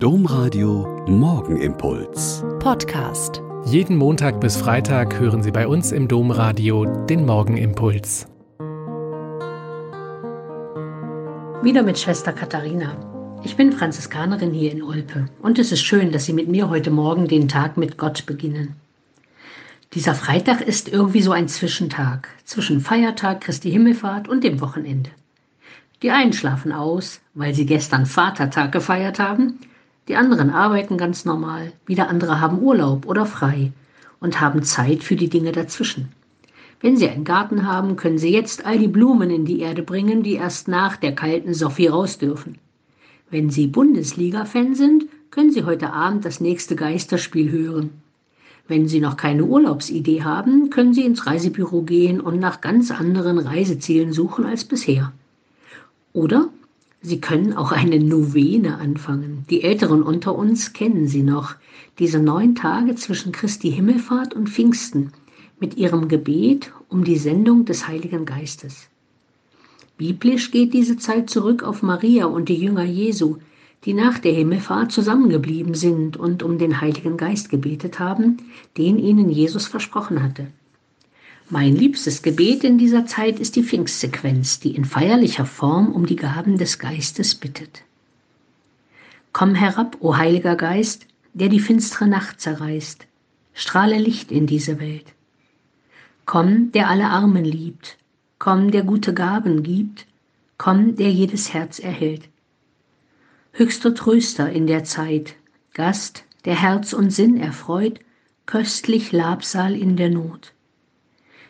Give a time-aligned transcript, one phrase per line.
[0.00, 2.44] Domradio Morgenimpuls.
[2.60, 3.42] Podcast.
[3.64, 8.28] Jeden Montag bis Freitag hören Sie bei uns im Domradio den Morgenimpuls.
[11.64, 13.40] Wieder mit Schwester Katharina.
[13.42, 16.92] Ich bin Franziskanerin hier in Olpe und es ist schön, dass Sie mit mir heute
[16.92, 18.76] Morgen den Tag mit Gott beginnen.
[19.94, 25.10] Dieser Freitag ist irgendwie so ein Zwischentag zwischen Feiertag Christi Himmelfahrt und dem Wochenende.
[26.02, 29.58] Die einen schlafen aus, weil sie gestern Vatertag gefeiert haben,
[30.08, 33.72] die anderen arbeiten ganz normal, wieder andere haben Urlaub oder frei
[34.20, 36.08] und haben Zeit für die Dinge dazwischen.
[36.80, 40.22] Wenn Sie einen Garten haben, können Sie jetzt all die Blumen in die Erde bringen,
[40.22, 42.56] die erst nach der kalten Sophie raus dürfen.
[43.30, 47.90] Wenn Sie Bundesliga-Fan sind, können Sie heute Abend das nächste Geisterspiel hören.
[48.68, 53.38] Wenn Sie noch keine Urlaubsidee haben, können Sie ins Reisebüro gehen und nach ganz anderen
[53.38, 55.12] Reisezielen suchen als bisher.
[56.12, 56.48] Oder
[57.00, 59.44] Sie können auch eine Novene anfangen.
[59.50, 61.54] Die Älteren unter uns kennen sie noch.
[61.98, 65.12] Diese neun Tage zwischen Christi Himmelfahrt und Pfingsten
[65.60, 68.88] mit ihrem Gebet um die Sendung des Heiligen Geistes.
[69.96, 73.36] Biblisch geht diese Zeit zurück auf Maria und die Jünger Jesu,
[73.84, 78.38] die nach der Himmelfahrt zusammengeblieben sind und um den Heiligen Geist gebetet haben,
[78.76, 80.48] den ihnen Jesus versprochen hatte.
[81.50, 86.16] Mein liebstes Gebet in dieser Zeit ist die Pfingstsequenz, die in feierlicher Form um die
[86.16, 87.84] Gaben des Geistes bittet.
[89.32, 93.06] Komm herab, o Heiliger Geist, der die finstere Nacht zerreißt,
[93.54, 95.06] strahle Licht in diese Welt.
[96.26, 97.96] Komm, der alle Armen liebt,
[98.38, 100.06] komm, der gute Gaben gibt,
[100.58, 102.28] komm, der jedes Herz erhält.
[103.52, 105.34] Höchster Tröster in der Zeit,
[105.72, 108.00] Gast, der Herz und Sinn erfreut,
[108.44, 110.52] köstlich Labsal in der Not.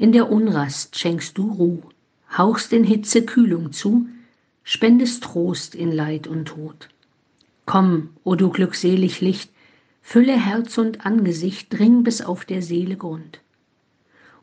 [0.00, 1.82] In der Unrast schenkst du Ruh,
[2.34, 4.08] hauchst in Hitze Kühlung zu,
[4.62, 6.88] spendest Trost in Leid und Tod.
[7.66, 9.50] Komm, o du glückselig Licht,
[10.00, 13.40] fülle Herz und Angesicht, dring bis auf der Seele Grund.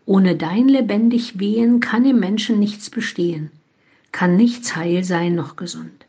[0.06, 3.50] Ohne dein lebendig Wehen kann im Menschen nichts bestehen,
[4.12, 6.06] kann nichts heil sein noch gesund.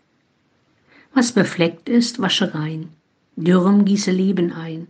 [1.14, 2.91] Was befleckt ist, wasche rein,
[3.37, 4.88] dürrem gieße Leben ein,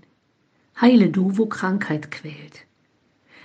[0.80, 2.64] heile du, wo Krankheit quält.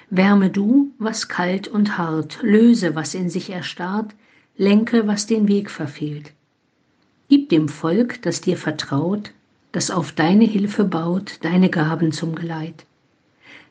[0.09, 4.13] Wärme du, was kalt und hart, löse, was in sich erstarrt,
[4.57, 6.33] lenke, was den Weg verfehlt.
[7.29, 9.31] Gib dem Volk, das dir vertraut,
[9.71, 12.85] das auf deine Hilfe baut, deine Gaben zum Geleit.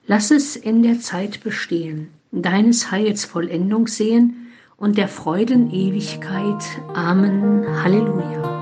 [0.06, 6.64] Lass es in der Zeit bestehen, deines Heils Vollendung sehen und der Freuden Ewigkeit.
[6.92, 7.64] Amen.
[7.84, 8.61] Halleluja.